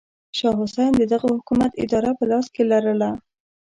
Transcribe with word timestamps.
شاه 0.37 0.55
حسین 0.59 0.91
د 0.97 1.03
دغه 1.13 1.27
حکومت 1.35 1.71
اداره 1.83 2.11
په 2.19 2.23
لاس 2.31 2.45
کې 2.55 2.63
لرله. 2.71 3.09